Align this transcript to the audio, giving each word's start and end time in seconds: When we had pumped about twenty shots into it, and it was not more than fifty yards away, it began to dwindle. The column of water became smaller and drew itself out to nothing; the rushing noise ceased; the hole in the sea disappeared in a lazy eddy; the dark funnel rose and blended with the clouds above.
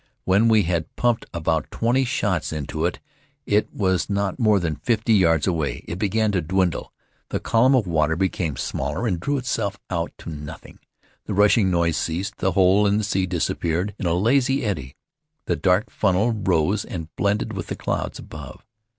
When 0.23 0.47
we 0.47 0.63
had 0.63 0.95
pumped 0.95 1.27
about 1.31 1.69
twenty 1.69 2.05
shots 2.05 2.51
into 2.51 2.87
it, 2.87 2.97
and 3.45 3.55
it 3.55 3.71
was 3.71 4.09
not 4.09 4.39
more 4.39 4.59
than 4.59 4.77
fifty 4.77 5.13
yards 5.13 5.45
away, 5.45 5.85
it 5.87 5.97
began 5.99 6.31
to 6.31 6.41
dwindle. 6.41 6.91
The 7.29 7.39
column 7.39 7.75
of 7.75 7.85
water 7.85 8.15
became 8.15 8.57
smaller 8.57 9.05
and 9.05 9.19
drew 9.19 9.37
itself 9.37 9.77
out 9.91 10.11
to 10.17 10.31
nothing; 10.31 10.79
the 11.27 11.35
rushing 11.35 11.69
noise 11.69 11.97
ceased; 11.97 12.37
the 12.37 12.53
hole 12.53 12.87
in 12.87 12.97
the 12.97 13.03
sea 13.03 13.27
disappeared 13.27 13.93
in 13.99 14.07
a 14.07 14.15
lazy 14.15 14.65
eddy; 14.65 14.95
the 15.45 15.55
dark 15.55 15.91
funnel 15.91 16.31
rose 16.31 16.83
and 16.83 17.15
blended 17.15 17.53
with 17.53 17.67
the 17.67 17.75
clouds 17.75 18.17
above. 18.17 18.65